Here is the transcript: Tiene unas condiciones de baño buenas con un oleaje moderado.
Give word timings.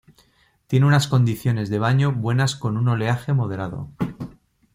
Tiene 0.65 0.87
unas 0.87 1.07
condiciones 1.07 1.69
de 1.69 1.77
baño 1.77 2.11
buenas 2.11 2.55
con 2.55 2.75
un 2.75 2.87
oleaje 2.87 3.33
moderado. 3.33 3.91